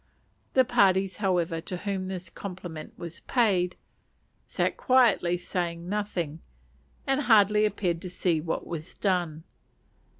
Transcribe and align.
The 0.55 0.65
parties, 0.65 1.17
however, 1.17 1.61
to 1.61 1.77
whom 1.77 2.07
this 2.07 2.31
compliment 2.31 2.97
was 2.97 3.19
paid, 3.19 3.75
sat 4.47 4.75
quietly 4.75 5.37
saying 5.37 5.87
nothing, 5.87 6.39
and 7.05 7.21
hardly 7.21 7.65
appearing 7.67 7.99
to 7.99 8.09
see 8.09 8.41
what 8.41 8.65
was 8.65 8.95
done. 8.97 9.43